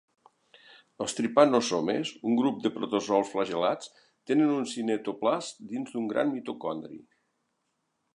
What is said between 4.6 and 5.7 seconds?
cinetoplast